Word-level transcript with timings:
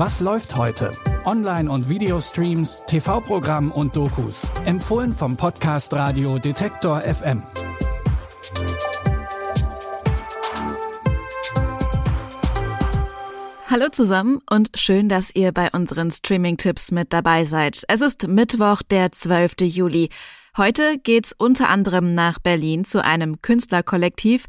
Was 0.00 0.20
läuft 0.20 0.54
heute? 0.54 0.92
Online- 1.24 1.68
und 1.68 1.88
Videostreams, 1.88 2.84
TV-Programm 2.86 3.72
und 3.72 3.96
Dokus. 3.96 4.46
Empfohlen 4.64 5.12
vom 5.12 5.36
Podcast 5.36 5.92
Radio 5.92 6.38
Detektor 6.38 7.00
FM. 7.00 7.42
Hallo 13.68 13.88
zusammen 13.90 14.38
und 14.48 14.70
schön, 14.76 15.08
dass 15.08 15.34
ihr 15.34 15.50
bei 15.50 15.68
unseren 15.72 16.12
Streaming-Tipps 16.12 16.92
mit 16.92 17.12
dabei 17.12 17.44
seid. 17.44 17.82
Es 17.88 18.00
ist 18.00 18.28
Mittwoch, 18.28 18.82
der 18.82 19.10
12. 19.10 19.62
Juli. 19.62 20.10
Heute 20.56 20.98
geht's 20.98 21.34
unter 21.36 21.70
anderem 21.70 22.14
nach 22.14 22.38
Berlin 22.38 22.84
zu 22.84 23.04
einem 23.04 23.42
Künstlerkollektiv, 23.42 24.44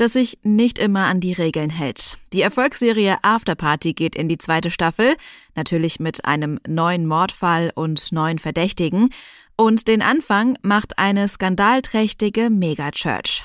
das 0.00 0.14
sich 0.14 0.38
nicht 0.42 0.78
immer 0.78 1.06
an 1.06 1.20
die 1.20 1.32
Regeln 1.32 1.70
hält. 1.70 2.16
Die 2.32 2.40
Erfolgsserie 2.42 3.18
Afterparty 3.22 3.92
geht 3.92 4.16
in 4.16 4.28
die 4.28 4.38
zweite 4.38 4.70
Staffel, 4.70 5.16
natürlich 5.54 6.00
mit 6.00 6.24
einem 6.24 6.58
neuen 6.66 7.06
Mordfall 7.06 7.70
und 7.74 8.10
neuen 8.12 8.38
Verdächtigen. 8.38 9.10
Und 9.56 9.88
den 9.88 10.00
Anfang 10.00 10.56
macht 10.62 10.98
eine 10.98 11.28
skandalträchtige 11.28 12.48
Megachurch. 12.48 13.44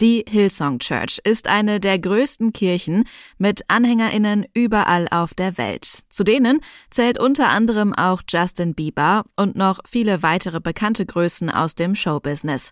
Die 0.00 0.24
Hillsong 0.26 0.78
Church 0.78 1.20
ist 1.24 1.46
eine 1.46 1.78
der 1.78 1.98
größten 1.98 2.54
Kirchen 2.54 3.04
mit 3.36 3.64
Anhängerinnen 3.68 4.46
überall 4.54 5.06
auf 5.10 5.34
der 5.34 5.58
Welt. 5.58 5.84
Zu 6.08 6.24
denen 6.24 6.60
zählt 6.88 7.20
unter 7.20 7.50
anderem 7.50 7.92
auch 7.92 8.22
Justin 8.26 8.74
Bieber 8.74 9.24
und 9.36 9.56
noch 9.56 9.80
viele 9.84 10.22
weitere 10.22 10.60
bekannte 10.60 11.04
Größen 11.04 11.50
aus 11.50 11.74
dem 11.74 11.94
Showbusiness. 11.94 12.70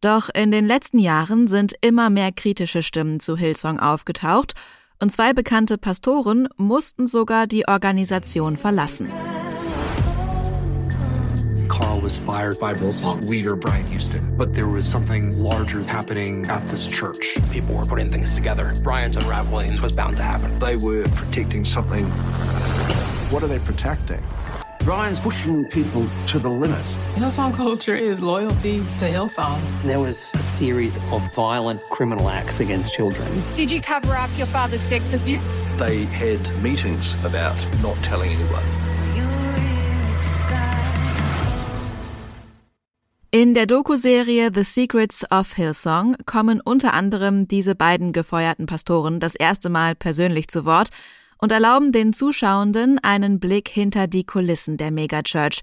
Doch 0.00 0.28
in 0.32 0.52
den 0.52 0.66
letzten 0.66 0.98
Jahren 0.98 1.48
sind 1.48 1.74
immer 1.80 2.08
mehr 2.08 2.30
kritische 2.32 2.82
Stimmen 2.82 3.18
zu 3.20 3.36
Hillsong 3.36 3.80
aufgetaucht 3.80 4.54
und 5.00 5.10
zwei 5.10 5.32
bekannte 5.32 5.78
Pastoren 5.78 6.48
mussten 6.56 7.06
sogar 7.06 7.46
die 7.46 7.66
Organisation 7.66 8.56
verlassen. 8.56 9.08
Carl 11.68 12.00
was 12.02 12.16
fired 12.16 12.58
by 12.58 12.74
Hillsong 12.74 13.22
leader 13.22 13.54
Brian 13.54 13.86
Houston, 13.86 14.36
but 14.36 14.54
there 14.54 14.66
was 14.66 14.84
something 14.84 15.38
larger 15.38 15.82
happening 15.82 16.44
at 16.48 16.66
this 16.66 16.86
church. 16.86 17.36
People 17.52 17.74
were 17.74 17.84
putting 17.84 18.10
things 18.10 18.34
together. 18.34 18.72
Brian's 18.82 19.16
unraveling 19.16 19.80
was 19.80 19.94
bound 19.94 20.16
to 20.16 20.22
happen. 20.22 20.58
They 20.58 20.76
were 20.76 21.04
protecting 21.14 21.64
something. 21.64 22.04
What 23.30 23.42
are 23.42 23.48
they 23.48 23.60
protecting? 23.60 24.22
Brian's 24.88 25.20
pushing 25.20 25.66
people 25.66 26.08
to 26.28 26.38
the 26.38 26.48
limit. 26.48 26.82
Hillsong 27.14 27.54
culture 27.54 27.94
is 27.94 28.22
loyalty 28.22 28.78
to 28.98 29.04
Hillsong. 29.04 29.60
There 29.82 30.00
was 30.00 30.34
a 30.34 30.38
series 30.38 30.96
of 31.12 31.20
violent 31.34 31.78
criminal 31.90 32.30
acts 32.30 32.60
against 32.60 32.94
children. 32.94 33.28
Did 33.54 33.70
you 33.70 33.82
cover 33.82 34.14
up 34.16 34.30
your 34.38 34.46
father's 34.46 34.80
sex 34.80 35.12
abuse? 35.12 35.62
They 35.76 36.04
had 36.04 36.40
meetings 36.62 37.14
about 37.22 37.54
not 37.82 38.02
telling 38.02 38.32
anyone. 38.32 38.64
In 43.30 43.52
der 43.52 43.66
Doku-Serie 43.66 44.50
The 44.50 44.64
Secrets 44.64 45.22
of 45.30 45.52
Hillsong 45.52 46.16
kommen 46.24 46.62
unter 46.62 46.94
anderem 46.94 47.46
diese 47.46 47.74
beiden 47.74 48.14
gefeuerten 48.14 48.64
Pastoren 48.64 49.20
das 49.20 49.34
erste 49.34 49.68
Mal 49.68 49.94
persönlich 49.94 50.48
zu 50.48 50.64
Wort 50.64 50.88
und 51.38 51.52
erlauben 51.52 51.92
den 51.92 52.12
Zuschauenden 52.12 52.98
einen 52.98 53.40
Blick 53.40 53.68
hinter 53.68 54.06
die 54.06 54.24
Kulissen 54.24 54.76
der 54.76 54.90
Megachurch. 54.90 55.60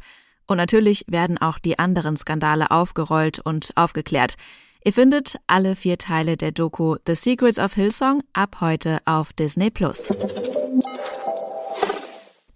Und 0.48 0.58
natürlich 0.58 1.06
werden 1.08 1.38
auch 1.38 1.60
die 1.60 1.80
anderen 1.80 2.18
Skandale 2.18 2.72
aufgerollt 2.72 3.40
und 3.40 3.72
aufgeklärt. 3.76 4.36
Ihr 4.84 4.94
findet 4.94 5.38
alle 5.48 5.76
vier 5.76 5.98
Teile 5.98 6.38
der 6.38 6.52
Doku 6.52 6.98
The 7.08 7.16
Secrets 7.16 7.58
of 7.58 7.74
Hillsong 7.74 8.22
ab 8.34 8.58
heute 8.62 9.00
auf 9.06 9.34
Disney 9.34 9.72
Plus. 9.72 10.12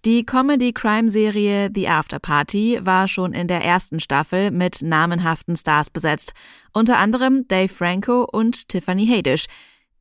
Die 0.05 0.25
Comedy-Crime-Serie 0.25 1.71
The 1.75 1.89
After 1.89 2.19
Party 2.19 2.79
war 2.81 3.09
schon 3.09 3.33
in 3.33 3.49
der 3.49 3.65
ersten 3.65 3.99
Staffel 3.99 4.49
mit 4.49 4.81
namenhaften 4.81 5.57
Stars 5.57 5.89
besetzt, 5.89 6.33
unter 6.71 6.99
anderem 6.99 7.47
Dave 7.49 7.67
Franco 7.67 8.23
und 8.31 8.69
Tiffany 8.69 9.05
Haddish. 9.07 9.47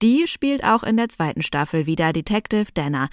Die 0.03 0.27
spielt 0.27 0.63
auch 0.63 0.85
in 0.85 0.97
der 0.97 1.09
zweiten 1.09 1.43
Staffel 1.43 1.87
wieder 1.87 2.13
Detective 2.13 2.67
Dana. 2.73 3.09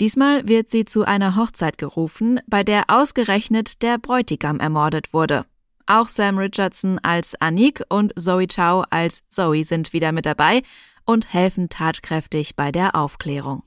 Diesmal 0.00 0.46
wird 0.46 0.70
sie 0.70 0.84
zu 0.84 1.04
einer 1.04 1.36
Hochzeit 1.36 1.78
gerufen, 1.78 2.40
bei 2.46 2.62
der 2.62 2.84
ausgerechnet 2.88 3.82
der 3.82 3.96
Bräutigam 3.96 4.60
ermordet 4.60 5.14
wurde. 5.14 5.46
Auch 5.86 6.08
Sam 6.08 6.36
Richardson 6.36 6.98
als 6.98 7.34
Anik 7.40 7.82
und 7.88 8.12
Zoe 8.18 8.46
Chow 8.46 8.84
als 8.90 9.22
Zoe 9.30 9.64
sind 9.64 9.92
wieder 9.92 10.12
mit 10.12 10.26
dabei 10.26 10.62
und 11.06 11.32
helfen 11.32 11.68
tatkräftig 11.68 12.56
bei 12.56 12.72
der 12.72 12.96
Aufklärung. 12.96 13.62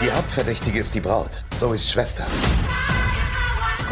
Die 0.00 0.10
Hauptverdächtige 0.10 0.78
ist 0.78 0.94
die 0.94 1.00
Braut, 1.00 1.44
Zoes 1.54 1.90
Schwester. 1.90 2.26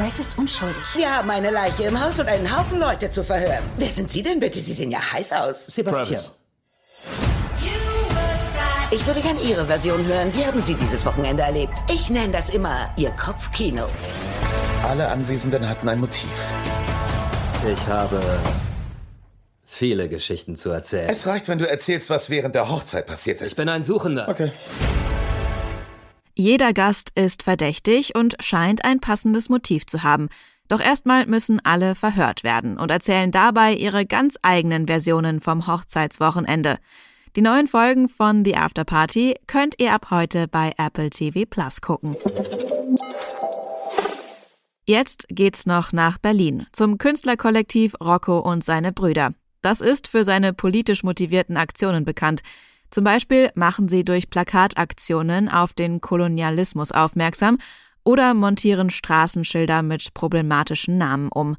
Grace 0.01 0.21
ist 0.21 0.39
unschuldig. 0.39 0.83
Wir 0.95 1.15
haben 1.15 1.29
eine 1.29 1.51
Leiche 1.51 1.83
im 1.83 2.03
Haus 2.03 2.19
und 2.19 2.27
einen 2.27 2.57
Haufen 2.57 2.81
Leute 2.81 3.11
zu 3.11 3.23
verhören. 3.23 3.63
Wer 3.77 3.93
sind 3.93 4.11
Sie 4.11 4.23
denn 4.23 4.41
bitte? 4.41 4.59
Sie 4.59 4.73
sehen 4.73 4.91
ja 4.91 4.99
heiß 5.13 5.33
aus. 5.33 5.67
Sebastian. 5.67 6.23
Ich 8.91 9.07
würde 9.07 9.21
gern 9.21 9.39
Ihre 9.47 9.67
Version 9.67 10.03
hören. 10.07 10.33
Wie 10.35 10.47
haben 10.47 10.63
Sie 10.63 10.73
dieses 10.73 11.05
Wochenende 11.05 11.43
erlebt? 11.43 11.75
Ich 11.93 12.09
nenne 12.09 12.33
das 12.33 12.49
immer 12.49 12.89
Ihr 12.97 13.11
Kopfkino. 13.11 13.91
Alle 14.89 15.07
Anwesenden 15.09 15.69
hatten 15.69 15.87
ein 15.87 16.01
Motiv. 16.01 16.31
Ich 17.71 17.87
habe 17.87 18.23
viele 19.67 20.09
Geschichten 20.09 20.57
zu 20.57 20.71
erzählen. 20.71 21.11
Es 21.11 21.27
reicht, 21.27 21.47
wenn 21.49 21.59
du 21.59 21.69
erzählst, 21.69 22.09
was 22.09 22.31
während 22.31 22.55
der 22.55 22.71
Hochzeit 22.71 23.07
passiert 23.07 23.43
ist. 23.43 23.51
Ich 23.51 23.57
bin 23.57 23.69
ein 23.69 23.83
Suchender. 23.83 24.31
Okay. 24.31 24.51
Jeder 26.41 26.73
Gast 26.73 27.11
ist 27.17 27.43
verdächtig 27.43 28.15
und 28.15 28.35
scheint 28.41 28.83
ein 28.83 28.99
passendes 28.99 29.51
Motiv 29.51 29.85
zu 29.85 30.05
haben. 30.05 30.31
Doch 30.69 30.81
erstmal 30.81 31.27
müssen 31.27 31.61
alle 31.65 31.95
verhört 31.95 32.45
werden 32.45 32.79
und 32.79 32.91
erzählen 32.91 33.31
dabei 33.31 33.75
ihre 33.75 34.07
ganz 34.07 34.37
eigenen 34.41 34.87
Versionen 34.87 35.43
vom 35.43 35.67
Hochzeitswochenende. 35.67 36.79
Die 37.37 37.43
neuen 37.43 37.67
Folgen 37.67 38.09
von 38.09 38.43
The 38.43 38.57
After 38.57 38.85
Party 38.85 39.35
könnt 39.47 39.75
ihr 39.79 39.93
ab 39.93 40.07
heute 40.09 40.49
bei 40.49 40.73
Apple 40.79 41.11
TV 41.11 41.45
Plus 41.45 41.83
gucken. 41.83 42.17
Jetzt 44.87 45.27
geht's 45.29 45.67
noch 45.67 45.93
nach 45.93 46.17
Berlin 46.17 46.67
zum 46.73 46.97
Künstlerkollektiv 46.97 47.93
Rocco 48.03 48.39
und 48.39 48.65
seine 48.65 48.93
Brüder. 48.93 49.35
Das 49.61 49.83
ist 49.83 50.09
für 50.09 50.25
seine 50.25 50.55
politisch 50.55 51.03
motivierten 51.03 51.59
Aktionen 51.59 52.07
bekannt. 52.07 52.41
Zum 52.91 53.05
Beispiel 53.05 53.51
machen 53.55 53.89
sie 53.89 54.05
durch 54.05 54.31
Plakataktionen 54.31 55.49
auf 55.49 55.73
den 55.75 56.01
Kolonialismus 56.01 56.93
aufmerksam 56.93 57.59
oder 58.05 58.35
montieren 58.35 58.91
Straßenschilder 58.91 59.83
mit 59.83 60.13
problematischen 60.15 60.99
Namen 60.99 61.29
um. 61.33 61.57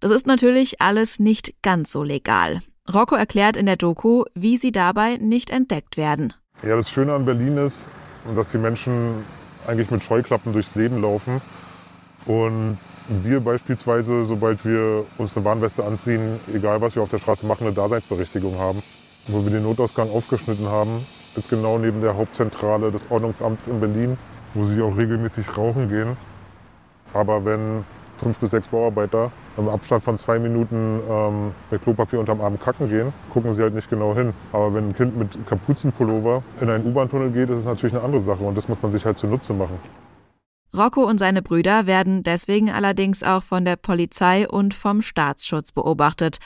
Das 0.00 0.10
ist 0.10 0.26
natürlich 0.26 0.82
alles 0.82 1.18
nicht 1.18 1.54
ganz 1.62 1.90
so 1.90 2.02
legal. 2.02 2.60
Rocco 2.92 3.16
erklärt 3.16 3.56
in 3.56 3.66
der 3.66 3.76
Doku, 3.76 4.24
wie 4.34 4.58
sie 4.58 4.70
dabei 4.70 5.16
nicht 5.16 5.50
entdeckt 5.50 5.96
werden. 5.96 6.34
Ja, 6.62 6.76
das 6.76 6.90
Schöne 6.90 7.14
an 7.14 7.24
Berlin 7.24 7.56
ist, 7.56 7.88
dass 8.34 8.50
die 8.50 8.58
Menschen 8.58 9.24
eigentlich 9.66 9.90
mit 9.90 10.02
Scheuklappen 10.02 10.52
durchs 10.52 10.74
Leben 10.74 11.00
laufen. 11.00 11.40
Und 12.26 12.78
wir 13.08 13.40
beispielsweise, 13.40 14.24
sobald 14.24 14.64
wir 14.64 15.04
uns 15.18 15.36
eine 15.36 15.44
Warnweste 15.44 15.84
anziehen, 15.84 16.38
egal 16.52 16.80
was 16.80 16.94
wir 16.94 17.02
auf 17.02 17.08
der 17.10 17.18
Straße 17.18 17.46
machen, 17.46 17.66
eine 17.66 17.74
Daseinsberechtigung 17.74 18.58
haben. 18.58 18.82
Wo 19.28 19.42
wir 19.42 19.50
den 19.50 19.64
Notausgang 19.64 20.08
aufgeschnitten 20.10 20.68
haben, 20.68 21.04
ist 21.34 21.50
genau 21.50 21.78
neben 21.78 22.00
der 22.00 22.16
Hauptzentrale 22.16 22.92
des 22.92 23.02
Ordnungsamts 23.10 23.66
in 23.66 23.80
Berlin, 23.80 24.16
wo 24.54 24.64
sie 24.66 24.80
auch 24.80 24.96
regelmäßig 24.96 25.56
rauchen 25.56 25.88
gehen. 25.88 26.16
Aber 27.12 27.44
wenn 27.44 27.84
fünf 28.18 28.38
bis 28.38 28.52
sechs 28.52 28.68
Bauarbeiter 28.68 29.32
im 29.56 29.68
Abstand 29.68 30.04
von 30.04 30.16
zwei 30.16 30.38
Minuten 30.38 31.00
ähm, 31.10 31.52
mit 31.72 31.82
Klopapier 31.82 32.20
unterm 32.20 32.40
Arm 32.40 32.58
kacken 32.60 32.88
gehen, 32.88 33.12
gucken 33.32 33.52
sie 33.52 33.62
halt 33.62 33.74
nicht 33.74 33.90
genau 33.90 34.14
hin. 34.14 34.32
Aber 34.52 34.72
wenn 34.74 34.90
ein 34.90 34.94
Kind 34.94 35.16
mit 35.16 35.36
Kapuzenpullover 35.48 36.44
in 36.60 36.70
einen 36.70 36.86
U-Bahn-Tunnel 36.86 37.30
geht, 37.32 37.50
ist 37.50 37.58
es 37.58 37.64
natürlich 37.64 37.96
eine 37.96 38.04
andere 38.04 38.22
Sache 38.22 38.44
und 38.44 38.56
das 38.56 38.68
muss 38.68 38.78
man 38.80 38.92
sich 38.92 39.04
halt 39.04 39.18
zunutze 39.18 39.52
machen. 39.52 39.78
Rocco 40.76 41.02
und 41.02 41.18
seine 41.18 41.42
Brüder 41.42 41.86
werden 41.86 42.22
deswegen 42.22 42.70
allerdings 42.70 43.24
auch 43.24 43.42
von 43.42 43.64
der 43.64 43.76
Polizei 43.76 44.48
und 44.48 44.72
vom 44.72 45.02
Staatsschutz 45.02 45.72
beobachtet. 45.72 46.38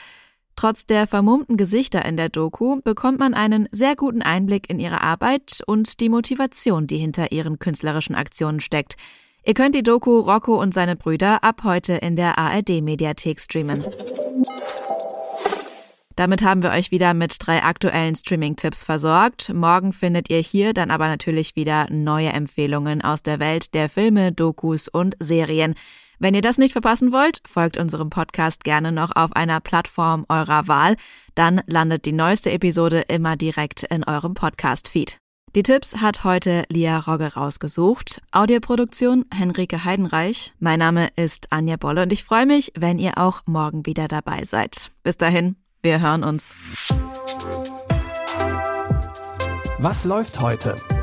Trotz 0.56 0.85
der 0.87 1.06
vermummten 1.06 1.56
Gesichter 1.56 2.05
in 2.05 2.17
der 2.17 2.29
Doku 2.29 2.81
bekommt 2.82 3.19
man 3.19 3.35
einen 3.35 3.69
sehr 3.73 3.97
guten 3.97 4.23
Einblick 4.23 4.69
in 4.69 4.79
ihre 4.79 5.00
Arbeit 5.00 5.62
und 5.67 6.00
die 6.00 6.08
Motivation, 6.08 6.87
die 6.87 6.99
hinter 6.99 7.32
ihren 7.32 7.58
künstlerischen 7.58 8.14
Aktionen 8.14 8.61
steckt. 8.61 8.97
Ihr 9.44 9.55
könnt 9.55 9.75
die 9.75 9.82
Doku 9.82 10.19
Rocco 10.19 10.61
und 10.61 10.75
seine 10.75 10.97
Brüder 10.97 11.43
ab 11.43 11.62
heute 11.64 11.94
in 11.94 12.17
der 12.17 12.38
ARD-Mediathek 12.38 13.41
streamen. 13.41 13.85
Damit 16.20 16.43
haben 16.43 16.62
wir 16.62 16.73
euch 16.73 16.91
wieder 16.91 17.14
mit 17.14 17.37
drei 17.38 17.62
aktuellen 17.62 18.14
Streaming-Tipps 18.14 18.85
versorgt. 18.85 19.55
Morgen 19.55 19.94
findet 19.94 20.29
ihr 20.29 20.41
hier 20.41 20.75
dann 20.75 20.91
aber 20.91 21.08
natürlich 21.08 21.56
wieder 21.56 21.87
neue 21.88 22.29
Empfehlungen 22.29 23.00
aus 23.00 23.23
der 23.23 23.38
Welt 23.38 23.73
der 23.73 23.88
Filme, 23.88 24.31
Dokus 24.31 24.88
und 24.88 25.17
Serien. 25.19 25.75
Wenn 26.23 26.35
ihr 26.35 26.43
das 26.43 26.59
nicht 26.59 26.73
verpassen 26.73 27.13
wollt, 27.13 27.41
folgt 27.47 27.79
unserem 27.79 28.11
Podcast 28.11 28.63
gerne 28.63 28.93
noch 28.93 29.17
auf 29.17 29.33
einer 29.35 29.59
Plattform 29.61 30.27
eurer 30.29 30.69
Wahl. 30.69 30.97
Dann 31.35 31.63
landet 31.67 32.05
die 32.05 32.13
neueste 32.13 32.51
Episode 32.51 33.01
immer 33.09 33.37
direkt 33.37 33.85
in 33.85 34.05
eurem 34.05 34.35
Podcast-Feed. 34.35 35.17
Die 35.57 35.63
Tipps 35.63 35.97
hat 35.97 36.23
heute 36.23 36.65
Lia 36.69 36.99
Rogge 36.99 37.33
rausgesucht. 37.33 38.21
Audioproduktion 38.33 39.25
Henrike 39.33 39.83
Heidenreich. 39.85 40.53
Mein 40.59 40.79
Name 40.79 41.09
ist 41.17 41.51
Anja 41.53 41.77
Bolle 41.77 42.03
und 42.03 42.13
ich 42.13 42.23
freue 42.23 42.45
mich, 42.45 42.71
wenn 42.77 42.99
ihr 42.99 43.17
auch 43.17 43.41
morgen 43.47 43.87
wieder 43.87 44.07
dabei 44.07 44.45
seid. 44.45 44.93
Bis 45.03 45.17
dahin, 45.17 45.57
wir 45.83 46.03
hören 46.03 46.23
uns. 46.23 46.55
Was 49.79 50.05
läuft 50.05 50.41
heute? 50.41 50.77